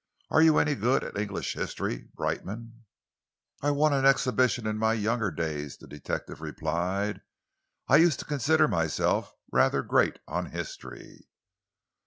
[0.31, 2.85] "Are you any good at English history, Brightman?"
[3.61, 7.21] "I won an exhibition in my younger days," the detective replied.
[7.87, 11.27] "I used to consider myself rather great on history."